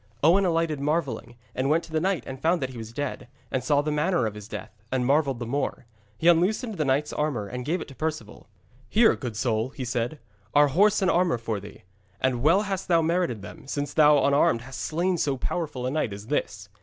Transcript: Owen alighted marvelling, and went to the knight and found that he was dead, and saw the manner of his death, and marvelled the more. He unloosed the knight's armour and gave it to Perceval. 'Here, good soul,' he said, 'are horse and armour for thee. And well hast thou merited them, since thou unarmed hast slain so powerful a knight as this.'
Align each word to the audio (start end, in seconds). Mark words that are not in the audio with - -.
Owen 0.23 0.45
alighted 0.45 0.79
marvelling, 0.79 1.35
and 1.53 1.69
went 1.69 1.83
to 1.83 1.91
the 1.91 1.99
knight 2.01 2.23
and 2.25 2.41
found 2.41 2.59
that 2.59 2.71
he 2.71 2.77
was 2.79 2.91
dead, 2.91 3.27
and 3.51 3.63
saw 3.63 3.83
the 3.83 3.91
manner 3.91 4.25
of 4.25 4.33
his 4.33 4.47
death, 4.47 4.81
and 4.91 5.05
marvelled 5.05 5.37
the 5.37 5.45
more. 5.45 5.85
He 6.17 6.27
unloosed 6.27 6.75
the 6.75 6.85
knight's 6.85 7.13
armour 7.13 7.45
and 7.45 7.63
gave 7.65 7.81
it 7.81 7.87
to 7.89 7.95
Perceval. 7.95 8.47
'Here, 8.89 9.15
good 9.15 9.37
soul,' 9.37 9.69
he 9.69 9.85
said, 9.85 10.17
'are 10.55 10.69
horse 10.69 11.03
and 11.03 11.11
armour 11.11 11.37
for 11.37 11.59
thee. 11.59 11.83
And 12.19 12.41
well 12.41 12.63
hast 12.63 12.87
thou 12.87 13.03
merited 13.03 13.43
them, 13.43 13.67
since 13.67 13.93
thou 13.93 14.25
unarmed 14.25 14.61
hast 14.61 14.79
slain 14.81 15.19
so 15.19 15.37
powerful 15.37 15.85
a 15.85 15.91
knight 15.91 16.13
as 16.13 16.25
this.' 16.25 16.67